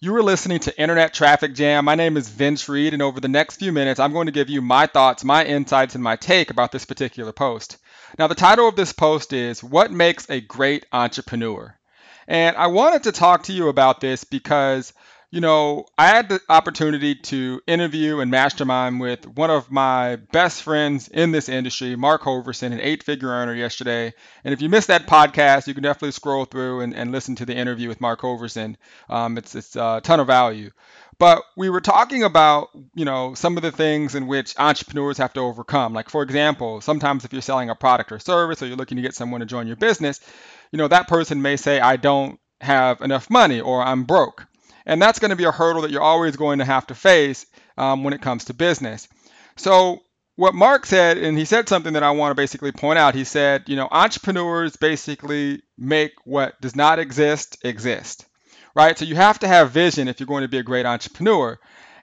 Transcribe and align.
You 0.00 0.14
are 0.14 0.22
listening 0.22 0.60
to 0.60 0.80
Internet 0.80 1.12
Traffic 1.12 1.56
Jam. 1.56 1.84
My 1.84 1.96
name 1.96 2.16
is 2.16 2.28
Vince 2.28 2.68
Reed, 2.68 2.92
and 2.92 3.02
over 3.02 3.18
the 3.18 3.26
next 3.26 3.56
few 3.56 3.72
minutes, 3.72 3.98
I'm 3.98 4.12
going 4.12 4.26
to 4.26 4.32
give 4.32 4.48
you 4.48 4.62
my 4.62 4.86
thoughts, 4.86 5.24
my 5.24 5.44
insights, 5.44 5.96
and 5.96 6.04
my 6.04 6.14
take 6.14 6.50
about 6.50 6.70
this 6.70 6.84
particular 6.84 7.32
post. 7.32 7.78
Now, 8.16 8.28
the 8.28 8.36
title 8.36 8.68
of 8.68 8.76
this 8.76 8.92
post 8.92 9.32
is 9.32 9.60
What 9.60 9.90
Makes 9.90 10.30
a 10.30 10.40
Great 10.40 10.86
Entrepreneur? 10.92 11.76
And 12.28 12.56
I 12.56 12.68
wanted 12.68 13.02
to 13.02 13.12
talk 13.12 13.42
to 13.44 13.52
you 13.52 13.66
about 13.66 14.00
this 14.00 14.22
because 14.22 14.92
you 15.30 15.42
know, 15.42 15.84
I 15.98 16.06
had 16.08 16.30
the 16.30 16.40
opportunity 16.48 17.14
to 17.14 17.60
interview 17.66 18.20
and 18.20 18.30
mastermind 18.30 18.98
with 18.98 19.26
one 19.26 19.50
of 19.50 19.70
my 19.70 20.16
best 20.16 20.62
friends 20.62 21.08
in 21.08 21.32
this 21.32 21.50
industry, 21.50 21.96
Mark 21.96 22.22
Hoverson, 22.22 22.72
an 22.72 22.80
eight 22.80 23.02
figure 23.02 23.28
earner 23.28 23.54
yesterday. 23.54 24.14
And 24.42 24.54
if 24.54 24.62
you 24.62 24.70
missed 24.70 24.88
that 24.88 25.06
podcast, 25.06 25.66
you 25.66 25.74
can 25.74 25.82
definitely 25.82 26.12
scroll 26.12 26.46
through 26.46 26.80
and, 26.80 26.94
and 26.94 27.12
listen 27.12 27.36
to 27.36 27.46
the 27.46 27.54
interview 27.54 27.88
with 27.88 28.00
Mark 28.00 28.22
Hoverson. 28.22 28.76
Um, 29.10 29.36
it's, 29.36 29.54
it's 29.54 29.76
a 29.76 30.00
ton 30.02 30.20
of 30.20 30.26
value. 30.26 30.70
But 31.18 31.42
we 31.56 31.68
were 31.68 31.82
talking 31.82 32.22
about, 32.22 32.68
you 32.94 33.04
know, 33.04 33.34
some 33.34 33.58
of 33.58 33.62
the 33.62 33.72
things 33.72 34.14
in 34.14 34.28
which 34.28 34.54
entrepreneurs 34.58 35.18
have 35.18 35.34
to 35.34 35.40
overcome. 35.40 35.92
Like, 35.92 36.08
for 36.08 36.22
example, 36.22 36.80
sometimes 36.80 37.26
if 37.26 37.34
you're 37.34 37.42
selling 37.42 37.68
a 37.68 37.74
product 37.74 38.12
or 38.12 38.18
service 38.18 38.62
or 38.62 38.66
you're 38.66 38.76
looking 38.76 38.96
to 38.96 39.02
get 39.02 39.14
someone 39.14 39.40
to 39.40 39.46
join 39.46 39.66
your 39.66 39.76
business, 39.76 40.20
you 40.72 40.78
know, 40.78 40.88
that 40.88 41.08
person 41.08 41.42
may 41.42 41.56
say, 41.56 41.80
I 41.80 41.96
don't 41.96 42.40
have 42.62 43.02
enough 43.02 43.28
money 43.28 43.60
or 43.60 43.82
I'm 43.82 44.04
broke. 44.04 44.47
And 44.88 45.00
that's 45.00 45.18
going 45.18 45.30
to 45.30 45.36
be 45.36 45.44
a 45.44 45.52
hurdle 45.52 45.82
that 45.82 45.90
you're 45.90 46.00
always 46.00 46.34
going 46.36 46.60
to 46.60 46.64
have 46.64 46.86
to 46.86 46.94
face 46.94 47.44
um, 47.76 48.02
when 48.04 48.14
it 48.14 48.22
comes 48.22 48.46
to 48.46 48.54
business. 48.54 49.06
So, 49.56 50.00
what 50.36 50.54
Mark 50.54 50.86
said, 50.86 51.18
and 51.18 51.36
he 51.36 51.44
said 51.44 51.68
something 51.68 51.92
that 51.92 52.04
I 52.04 52.12
want 52.12 52.30
to 52.30 52.40
basically 52.40 52.72
point 52.72 52.98
out. 52.98 53.14
He 53.14 53.24
said, 53.24 53.64
you 53.66 53.76
know, 53.76 53.88
entrepreneurs 53.90 54.76
basically 54.76 55.62
make 55.76 56.12
what 56.24 56.58
does 56.60 56.74
not 56.76 57.00
exist 57.00 57.58
exist, 57.64 58.24
right? 58.74 58.96
So 58.96 59.04
you 59.04 59.16
have 59.16 59.40
to 59.40 59.48
have 59.48 59.72
vision 59.72 60.06
if 60.06 60.20
you're 60.20 60.28
going 60.28 60.42
to 60.42 60.48
be 60.48 60.58
a 60.58 60.62
great 60.62 60.86
entrepreneur. 60.86 61.58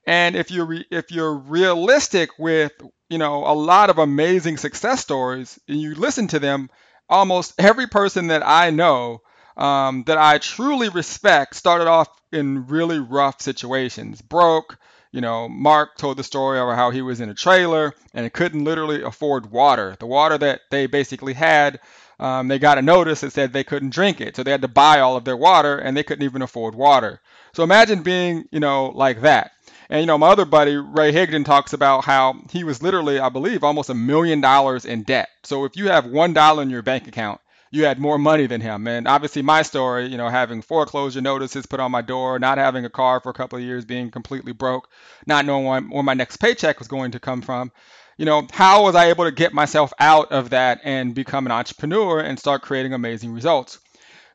And 0.06 0.36
if 0.36 0.52
you're 0.52 0.66
re- 0.66 0.86
if 0.92 1.12
you're 1.12 1.34
realistic 1.34 2.30
with, 2.38 2.74
you 3.10 3.18
know, 3.18 3.46
a 3.46 3.56
lot 3.56 3.90
of 3.90 4.00
amazing 4.00 4.58
success 4.58 5.00
stories, 5.00 5.58
and 5.70 5.80
you 5.80 5.96
listen 5.96 6.28
to 6.28 6.40
them, 6.40 6.70
almost 7.10 7.54
every 7.58 7.88
person 7.88 8.28
that 8.28 8.46
I 8.46 8.70
know 8.70 9.22
um, 9.58 10.04
that 10.04 10.18
I 10.18 10.38
truly 10.38 10.90
respect 10.90 11.56
started 11.56 11.88
off 11.88 12.10
in 12.32 12.68
really 12.68 13.00
rough 13.00 13.42
situations, 13.42 14.22
broke. 14.22 14.78
You 15.12 15.22
know, 15.22 15.48
Mark 15.48 15.96
told 15.98 16.18
the 16.18 16.24
story 16.24 16.60
of 16.60 16.76
how 16.76 16.92
he 16.92 17.02
was 17.02 17.22
in 17.22 17.30
a 17.30 17.34
trailer 17.34 17.94
and 18.14 18.32
couldn't 18.34 18.66
literally 18.66 19.02
afford 19.02 19.50
water. 19.50 19.96
The 19.98 20.06
water 20.06 20.38
that 20.38 20.62
they 20.72 20.88
basically 20.88 21.34
had, 21.34 21.80
um, 22.20 22.50
they 22.50 22.60
got 22.60 22.78
a 22.78 22.82
notice 22.82 23.22
that 23.22 23.32
said 23.32 23.54
they 23.54 23.64
couldn't 23.64 23.94
drink 23.94 24.20
it. 24.20 24.36
So 24.36 24.44
they 24.44 24.52
had 24.52 24.64
to 24.64 24.68
buy 24.68 25.00
all 25.00 25.16
of 25.16 25.24
their 25.24 25.38
water 25.38 25.78
and 25.78 25.96
they 25.96 26.04
couldn't 26.04 26.26
even 26.26 26.42
afford 26.42 26.76
water. 26.76 27.22
So 27.54 27.64
imagine 27.64 28.04
being, 28.04 28.44
you 28.52 28.60
know, 28.60 28.88
like 28.88 29.22
that. 29.22 29.52
And 29.90 30.02
you 30.02 30.08
know, 30.08 30.18
my 30.18 30.28
other 30.30 30.46
buddy 30.46 30.76
Ray 30.76 31.14
Higdon 31.14 31.46
talks 31.46 31.72
about 31.72 32.04
how 32.04 32.42
he 32.52 32.66
was 32.66 32.82
literally, 32.82 33.20
I 33.20 33.30
believe, 33.30 33.64
almost 33.64 33.90
a 33.90 33.94
million 33.94 34.42
dollars 34.42 34.84
in 34.84 35.04
debt. 35.04 35.30
So 35.44 35.64
if 35.64 35.78
you 35.78 35.88
have 35.88 36.08
one 36.08 36.34
dollar 36.34 36.64
in 36.64 36.70
your 36.70 36.82
bank 36.82 37.08
account 37.08 37.40
you 37.76 37.86
had 37.86 38.00
more 38.00 38.18
money 38.18 38.48
than 38.48 38.62
him. 38.62 38.88
And 38.88 39.08
obviously, 39.08 39.42
my 39.42 39.62
story, 39.62 40.08
you 40.08 40.18
know, 40.18 40.30
having 40.30 40.62
foreclosure 40.62 41.22
notices 41.22 41.66
put 41.66 41.80
on 41.80 41.92
my 41.92 42.02
door, 42.02 42.40
not 42.40 42.58
having 42.58 42.86
a 42.86 42.90
car 42.90 43.20
for 43.20 43.30
a 43.30 43.34
couple 43.34 43.58
of 43.58 43.64
years, 43.66 43.86
being 43.86 44.12
completely 44.12 44.54
broke, 44.54 44.90
not 45.28 45.46
knowing 45.46 45.90
where 45.90 46.04
my 46.04 46.14
next 46.14 46.38
paycheck 46.38 46.80
was 46.80 46.88
going 46.88 47.12
to 47.12 47.20
come 47.20 47.42
from. 47.42 47.72
You 48.18 48.26
know, 48.26 48.48
how 48.52 48.84
was 48.84 48.96
I 48.96 49.10
able 49.10 49.26
to 49.26 49.32
get 49.32 49.54
myself 49.54 49.92
out 50.00 50.32
of 50.32 50.52
that 50.52 50.80
and 50.84 51.14
become 51.14 51.46
an 51.46 51.52
entrepreneur 51.52 52.22
and 52.22 52.40
start 52.40 52.62
creating 52.62 52.94
amazing 52.94 53.34
results? 53.34 53.78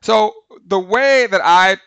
So, 0.01 0.33
the 0.65 0.79
way 0.79 1.25
that 1.25 1.41
I 1.43 1.77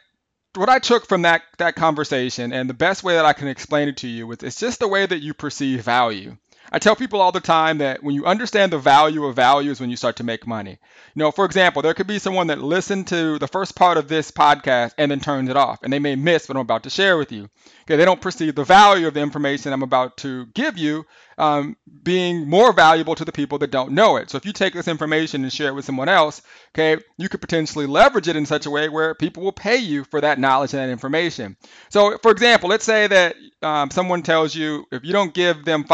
what 0.56 0.68
I 0.68 0.78
took 0.78 1.06
from 1.06 1.22
that 1.22 1.42
that 1.58 1.76
conversation 1.76 2.52
and 2.52 2.68
the 2.68 2.74
best 2.74 3.02
way 3.04 3.14
that 3.14 3.24
I 3.24 3.32
can 3.32 3.48
explain 3.48 3.88
it 3.88 3.98
to 3.98 4.08
you 4.08 4.30
is 4.32 4.42
it's 4.42 4.60
just 4.60 4.80
the 4.80 4.88
way 4.88 5.04
that 5.06 5.20
you 5.20 5.34
perceive 5.34 5.82
value. 5.82 6.36
I 6.72 6.78
tell 6.78 6.96
people 6.96 7.20
all 7.20 7.32
the 7.32 7.40
time 7.40 7.78
that 7.78 8.02
when 8.02 8.14
you 8.14 8.24
understand 8.26 8.72
the 8.72 8.78
value 8.78 9.24
of 9.24 9.36
value 9.36 9.70
is 9.70 9.80
when 9.80 9.90
you 9.90 9.96
start 9.96 10.16
to 10.16 10.24
make 10.24 10.46
money. 10.46 10.78
You 11.14 11.20
know, 11.20 11.30
for 11.30 11.44
example, 11.44 11.82
there 11.82 11.94
could 11.94 12.06
be 12.06 12.18
someone 12.18 12.48
that 12.48 12.60
listened 12.60 13.08
to 13.08 13.38
the 13.38 13.46
first 13.46 13.76
part 13.76 13.96
of 13.96 14.08
this 14.08 14.30
podcast 14.30 14.94
and 14.98 15.10
then 15.10 15.20
turns 15.20 15.50
it 15.50 15.56
off, 15.56 15.82
and 15.82 15.92
they 15.92 15.98
may 15.98 16.16
miss 16.16 16.48
what 16.48 16.56
I'm 16.56 16.62
about 16.62 16.84
to 16.84 16.90
share 16.90 17.16
with 17.16 17.32
you. 17.32 17.48
Okay, 17.82 17.96
they 17.96 18.04
don't 18.04 18.20
perceive 18.20 18.54
the 18.54 18.64
value 18.64 19.06
of 19.06 19.14
the 19.14 19.20
information 19.20 19.72
I'm 19.72 19.82
about 19.82 20.16
to 20.18 20.46
give 20.46 20.78
you 20.78 21.04
um, 21.36 21.76
being 22.02 22.48
more 22.48 22.72
valuable 22.72 23.14
to 23.14 23.24
the 23.24 23.32
people 23.32 23.58
that 23.58 23.70
don't 23.70 23.92
know 23.92 24.16
it. 24.16 24.30
So 24.30 24.36
if 24.36 24.46
you 24.46 24.52
take 24.52 24.72
this 24.74 24.88
information 24.88 25.42
and 25.42 25.52
share 25.52 25.68
it 25.68 25.74
with 25.74 25.84
someone 25.84 26.08
else, 26.08 26.42
okay, 26.74 27.02
you 27.18 27.28
could 27.28 27.40
potentially 27.40 27.86
leverage 27.86 28.28
it 28.28 28.36
in 28.36 28.46
such 28.46 28.66
a 28.66 28.70
way 28.70 28.88
where 28.88 29.14
people 29.14 29.42
will 29.42 29.52
pay 29.52 29.76
you 29.76 30.04
for 30.04 30.20
that 30.20 30.38
knowledge 30.38 30.72
and 30.74 30.82
that 30.82 30.92
information. 30.92 31.56
So, 31.88 32.18
for 32.18 32.30
example, 32.30 32.68
let's 32.68 32.84
say 32.84 33.06
that 33.06 33.36
um, 33.62 33.90
someone 33.90 34.22
tells 34.22 34.54
you 34.54 34.86
if 34.92 35.04
you 35.04 35.12
don't 35.12 35.34
give 35.34 35.64
them 35.64 35.84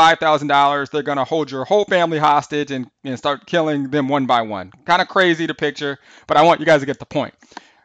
$5,000, 0.60 0.90
they're 0.90 1.14
to 1.14 1.24
hold 1.24 1.50
your 1.50 1.64
whole 1.64 1.84
family 1.84 2.18
hostage 2.18 2.70
and, 2.70 2.90
and 3.04 3.18
start 3.18 3.46
killing 3.46 3.90
them 3.90 4.08
one 4.08 4.26
by 4.26 4.42
one. 4.42 4.72
Kind 4.84 5.02
of 5.02 5.08
crazy 5.08 5.46
to 5.46 5.54
picture, 5.54 5.98
but 6.26 6.36
I 6.36 6.42
want 6.42 6.60
you 6.60 6.66
guys 6.66 6.80
to 6.80 6.86
get 6.86 6.98
the 6.98 7.06
point 7.06 7.34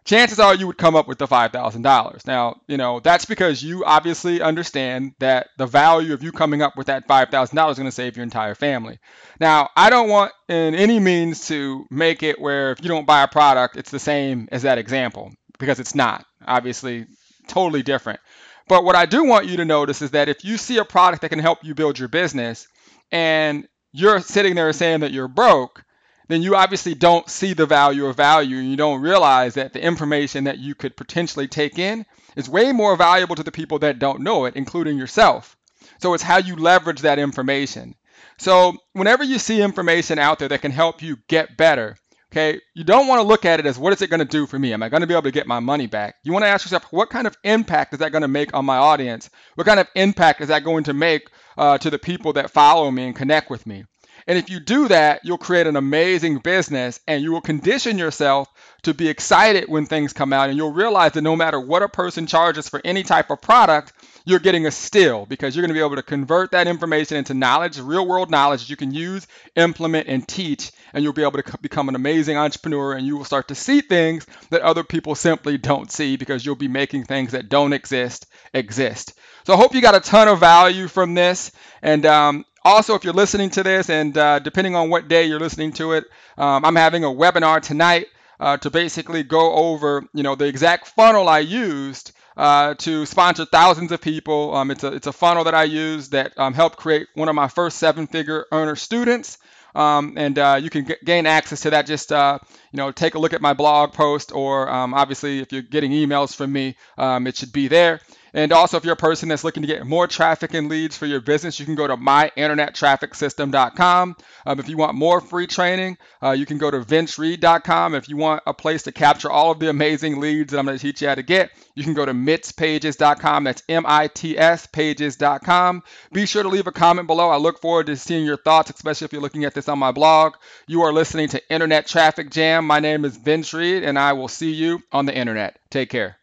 chances 0.05 0.39
are 0.39 0.55
you 0.55 0.67
would 0.67 0.77
come 0.77 0.95
up 0.95 1.07
with 1.07 1.17
the 1.17 1.27
$5,000. 1.27 2.27
Now, 2.27 2.61
you 2.67 2.77
know, 2.77 2.99
that's 2.99 3.25
because 3.25 3.61
you 3.61 3.83
obviously 3.83 4.41
understand 4.41 5.13
that 5.19 5.47
the 5.57 5.65
value 5.65 6.13
of 6.13 6.23
you 6.23 6.31
coming 6.31 6.61
up 6.61 6.77
with 6.77 6.87
that 6.87 7.07
$5,000 7.07 7.71
is 7.71 7.77
going 7.77 7.87
to 7.87 7.91
save 7.91 8.15
your 8.15 8.23
entire 8.23 8.55
family. 8.55 8.99
Now, 9.39 9.69
I 9.75 9.89
don't 9.89 10.07
want 10.07 10.31
in 10.47 10.75
any 10.75 10.99
means 10.99 11.47
to 11.47 11.85
make 11.89 12.23
it 12.23 12.39
where 12.39 12.71
if 12.71 12.81
you 12.81 12.87
don't 12.87 13.07
buy 13.07 13.23
a 13.23 13.27
product, 13.27 13.75
it's 13.75 13.91
the 13.91 13.99
same 13.99 14.47
as 14.51 14.61
that 14.61 14.77
example 14.77 15.33
because 15.57 15.79
it's 15.79 15.95
not. 15.95 16.25
Obviously, 16.45 17.07
totally 17.47 17.83
different. 17.83 18.19
But 18.67 18.83
what 18.83 18.95
I 18.95 19.05
do 19.05 19.25
want 19.25 19.45
you 19.45 19.57
to 19.57 19.65
notice 19.65 20.01
is 20.01 20.11
that 20.11 20.29
if 20.29 20.43
you 20.43 20.57
see 20.57 20.77
a 20.77 20.85
product 20.85 21.21
that 21.21 21.29
can 21.29 21.39
help 21.39 21.63
you 21.63 21.75
build 21.75 21.99
your 21.99 22.07
business 22.07 22.67
and 23.11 23.67
you're 23.91 24.19
sitting 24.19 24.55
there 24.55 24.73
saying 24.73 25.01
that 25.01 25.11
you're 25.11 25.27
broke, 25.27 25.83
then 26.27 26.41
you 26.41 26.55
obviously 26.55 26.95
don't 26.95 27.29
see 27.29 27.53
the 27.53 27.67
value 27.67 28.07
of 28.07 28.15
value 28.15 28.57
and 28.57 28.69
you 28.69 28.75
don't 28.75 29.01
realize 29.01 29.53
that 29.53 29.73
the 29.73 29.83
information 29.83 30.45
that 30.45 30.57
you 30.57 30.73
could 30.73 30.97
potentially 30.97 31.47
take 31.47 31.77
in 31.77 32.05
is 32.35 32.49
way 32.49 32.71
more 32.71 32.95
valuable 32.95 33.35
to 33.35 33.43
the 33.43 33.51
people 33.51 33.79
that 33.79 33.99
don't 33.99 34.21
know 34.21 34.45
it, 34.45 34.55
including 34.55 34.97
yourself. 34.97 35.55
So 35.99 36.13
it's 36.13 36.23
how 36.23 36.37
you 36.37 36.55
leverage 36.55 37.01
that 37.01 37.19
information. 37.19 37.95
So 38.37 38.73
whenever 38.93 39.23
you 39.23 39.37
see 39.39 39.61
information 39.61 40.19
out 40.19 40.39
there 40.39 40.49
that 40.49 40.61
can 40.61 40.71
help 40.71 41.01
you 41.01 41.17
get 41.27 41.55
better, 41.55 41.97
okay, 42.31 42.59
you 42.73 42.83
don't 42.83 43.07
want 43.07 43.21
to 43.21 43.27
look 43.27 43.45
at 43.45 43.59
it 43.59 43.65
as 43.65 43.77
what 43.77 43.93
is 43.93 44.01
it 44.01 44.09
going 44.09 44.19
to 44.19 44.25
do 44.25 44.45
for 44.45 44.59
me? 44.59 44.73
Am 44.73 44.83
I 44.83 44.89
going 44.89 45.01
to 45.01 45.07
be 45.07 45.13
able 45.13 45.23
to 45.23 45.31
get 45.31 45.47
my 45.47 45.59
money 45.59 45.87
back? 45.87 46.15
You 46.23 46.33
want 46.33 46.43
to 46.43 46.49
ask 46.49 46.65
yourself, 46.65 46.91
what 46.91 47.09
kind 47.09 47.27
of 47.27 47.37
impact 47.43 47.93
is 47.93 47.99
that 47.99 48.11
going 48.11 48.23
to 48.23 48.27
make 48.27 48.53
on 48.53 48.65
my 48.65 48.77
audience? 48.77 49.29
What 49.55 49.67
kind 49.67 49.79
of 49.79 49.87
impact 49.95 50.41
is 50.41 50.49
that 50.49 50.63
going 50.63 50.85
to 50.85 50.93
make 50.93 51.29
uh, 51.57 51.77
to 51.77 51.89
the 51.89 51.99
people 51.99 52.33
that 52.33 52.51
follow 52.51 52.89
me 52.91 53.05
and 53.05 53.15
connect 53.15 53.49
with 53.49 53.65
me? 53.65 53.85
And 54.27 54.37
if 54.37 54.49
you 54.49 54.59
do 54.59 54.87
that, 54.87 55.21
you'll 55.23 55.37
create 55.37 55.67
an 55.67 55.75
amazing 55.75 56.39
business 56.39 56.99
and 57.07 57.21
you 57.21 57.31
will 57.31 57.41
condition 57.41 57.97
yourself 57.97 58.47
to 58.83 58.93
be 58.93 59.07
excited 59.07 59.67
when 59.67 59.85
things 59.85 60.13
come 60.13 60.33
out. 60.33 60.49
And 60.49 60.57
you'll 60.57 60.71
realize 60.71 61.11
that 61.13 61.21
no 61.21 61.35
matter 61.35 61.59
what 61.59 61.83
a 61.83 61.89
person 61.89 62.25
charges 62.25 62.67
for 62.67 62.81
any 62.83 63.03
type 63.03 63.29
of 63.29 63.41
product, 63.41 63.93
you're 64.25 64.39
getting 64.39 64.65
a 64.65 64.71
steal 64.71 65.25
because 65.27 65.55
you're 65.55 65.61
going 65.61 65.73
to 65.73 65.79
be 65.79 65.85
able 65.85 65.95
to 65.97 66.03
convert 66.03 66.51
that 66.51 66.67
information 66.67 67.17
into 67.17 67.35
knowledge, 67.35 67.79
real 67.79 68.07
world 68.07 68.31
knowledge 68.31 68.61
that 68.61 68.69
you 68.69 68.75
can 68.75 68.91
use, 68.91 69.27
implement, 69.55 70.07
and 70.07 70.27
teach. 70.27 70.71
And 70.93 71.03
you'll 71.03 71.13
be 71.13 71.23
able 71.23 71.41
to 71.41 71.57
become 71.61 71.89
an 71.89 71.95
amazing 71.95 72.37
entrepreneur 72.37 72.93
and 72.93 73.05
you 73.05 73.17
will 73.17 73.25
start 73.25 73.49
to 73.49 73.55
see 73.55 73.81
things 73.81 74.25
that 74.49 74.61
other 74.61 74.83
people 74.83 75.13
simply 75.13 75.57
don't 75.57 75.91
see 75.91 76.17
because 76.17 76.45
you'll 76.45 76.55
be 76.55 76.67
making 76.67 77.03
things 77.03 77.33
that 77.33 77.49
don't 77.49 77.73
exist 77.73 78.25
exist. 78.53 79.13
So 79.45 79.53
I 79.53 79.57
hope 79.57 79.75
you 79.75 79.81
got 79.81 79.95
a 79.95 79.99
ton 79.99 80.27
of 80.27 80.39
value 80.39 80.87
from 80.87 81.13
this. 81.13 81.51
And 81.81 82.05
um, 82.05 82.45
also, 82.65 82.95
if 82.95 83.03
you're 83.03 83.13
listening 83.13 83.51
to 83.51 83.63
this, 83.63 83.89
and 83.89 84.17
uh, 84.17 84.39
depending 84.39 84.75
on 84.75 84.89
what 84.89 85.07
day 85.07 85.25
you're 85.25 85.39
listening 85.39 85.71
to 85.73 85.93
it, 85.93 86.05
um, 86.37 86.65
I'm 86.65 86.75
having 86.75 87.03
a 87.03 87.07
webinar 87.07 87.61
tonight 87.61 88.07
uh, 88.39 88.57
to 88.57 88.69
basically 88.69 89.23
go 89.23 89.53
over, 89.53 90.03
you 90.13 90.23
know, 90.23 90.35
the 90.35 90.45
exact 90.45 90.87
funnel 90.87 91.29
I 91.29 91.39
used 91.39 92.11
uh, 92.35 92.73
to 92.73 93.05
sponsor 93.05 93.45
thousands 93.45 93.91
of 93.91 94.01
people. 94.01 94.53
Um, 94.55 94.71
it's 94.71 94.83
a 94.83 94.87
it's 94.93 95.07
a 95.07 95.13
funnel 95.13 95.45
that 95.45 95.55
I 95.55 95.63
use 95.63 96.09
that 96.09 96.37
um, 96.37 96.53
helped 96.53 96.77
create 96.77 97.07
one 97.13 97.29
of 97.29 97.35
my 97.35 97.47
first 97.47 97.77
seven-figure 97.77 98.47
earner 98.51 98.75
students. 98.75 99.37
Um, 99.73 100.13
and 100.15 100.39
uh, 100.39 100.59
you 100.61 100.69
can 100.69 100.87
g- 100.87 100.95
gain 101.03 101.25
access 101.25 101.61
to 101.61 101.69
that. 101.71 101.85
Just 101.85 102.11
uh, 102.11 102.39
you 102.71 102.77
know, 102.77 102.91
take 102.91 103.15
a 103.15 103.19
look 103.19 103.33
at 103.33 103.41
my 103.41 103.53
blog 103.53 103.93
post, 103.93 104.31
or 104.33 104.69
um, 104.69 104.93
obviously, 104.93 105.39
if 105.39 105.51
you're 105.51 105.61
getting 105.61 105.91
emails 105.91 106.35
from 106.35 106.51
me, 106.51 106.77
um, 106.97 107.27
it 107.27 107.35
should 107.35 107.51
be 107.51 107.67
there. 107.67 107.99
And 108.35 108.51
also, 108.51 108.75
if 108.75 108.83
you're 108.83 108.93
a 108.93 108.97
person 108.97 109.29
that's 109.29 109.45
looking 109.45 109.63
to 109.63 109.67
get 109.67 109.87
more 109.87 110.07
traffic 110.07 110.53
and 110.53 110.67
leads 110.67 110.97
for 110.97 111.05
your 111.05 111.21
business, 111.21 111.57
you 111.57 111.65
can 111.65 111.75
go 111.75 111.87
to 111.87 111.95
myinternettrafficsystem.com. 111.95 114.17
Um, 114.45 114.59
if 114.59 114.67
you 114.67 114.75
want 114.75 114.97
more 114.97 115.21
free 115.21 115.47
training, 115.47 115.97
uh, 116.21 116.31
you 116.31 116.45
can 116.45 116.57
go 116.57 116.69
to 116.69 116.81
vincereed.com. 116.81 117.95
If 117.95 118.09
you 118.09 118.17
want 118.17 118.43
a 118.45 118.53
place 118.53 118.83
to 118.83 118.91
capture 118.91 119.31
all 119.31 119.51
of 119.51 119.59
the 119.59 119.69
amazing 119.69 120.19
leads 120.19 120.51
that 120.51 120.59
I'm 120.59 120.65
going 120.65 120.77
to 120.77 120.81
teach 120.81 121.01
you 121.01 121.07
how 121.07 121.15
to 121.15 121.23
get, 121.23 121.51
you 121.75 121.85
can 121.85 121.93
go 121.93 122.05
to 122.05 122.11
mitspages.com. 122.11 123.45
That's 123.45 123.63
M-I-T-S 123.69 124.67
pages.com. 124.67 125.83
Be 126.11 126.25
sure 126.25 126.43
to 126.43 126.49
leave 126.49 126.67
a 126.67 126.73
comment 126.73 127.07
below. 127.07 127.29
I 127.29 127.37
look 127.37 127.61
forward 127.61 127.85
to 127.85 127.95
seeing 127.95 128.25
your 128.25 128.35
thoughts, 128.35 128.69
especially 128.69 129.05
if 129.05 129.13
you're 129.13 129.21
looking 129.21 129.45
at 129.45 129.53
this 129.53 129.69
on 129.69 129.79
my 129.79 129.93
blog. 129.93 130.33
You 130.67 130.81
are 130.81 130.91
listening 130.91 131.29
to 131.29 131.41
Internet 131.49 131.87
Traffic 131.87 132.31
Jam. 132.31 132.67
My 132.67 132.81
name 132.81 133.05
is 133.05 133.15
Vince 133.15 133.53
Reed, 133.53 133.83
and 133.83 133.97
I 133.97 134.11
will 134.11 134.27
see 134.27 134.51
you 134.51 134.83
on 134.91 135.05
the 135.05 135.15
internet. 135.15 135.57
Take 135.69 135.89
care. 135.89 136.13